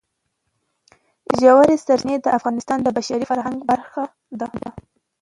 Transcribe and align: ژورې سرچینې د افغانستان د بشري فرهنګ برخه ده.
ژورې 1.39 1.75
سرچینې 1.85 2.15
د 2.21 2.27
افغانستان 2.37 2.79
د 2.83 2.87
بشري 2.97 3.25
فرهنګ 3.31 3.59
برخه 3.71 4.03
ده. 4.39 4.47